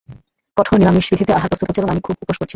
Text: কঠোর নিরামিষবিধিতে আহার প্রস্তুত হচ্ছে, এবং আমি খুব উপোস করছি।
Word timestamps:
কঠোর 0.57 0.75
নিরামিষবিধিতে 0.79 1.31
আহার 1.33 1.49
প্রস্তুত 1.49 1.67
হচ্ছে, 1.67 1.81
এবং 1.81 1.91
আমি 1.91 2.01
খুব 2.01 2.15
উপোস 2.21 2.37
করছি। 2.37 2.49